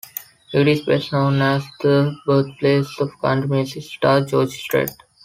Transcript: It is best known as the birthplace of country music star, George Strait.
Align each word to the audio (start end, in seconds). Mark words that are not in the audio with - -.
It 0.51 0.67
is 0.67 0.81
best 0.81 1.11
known 1.13 1.39
as 1.43 1.63
the 1.79 2.15
birthplace 2.25 2.99
of 2.99 3.19
country 3.21 3.47
music 3.47 3.83
star, 3.83 4.21
George 4.21 4.49
Strait. 4.49 4.89